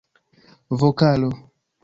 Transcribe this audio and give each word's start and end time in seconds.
vokalo 0.79 1.29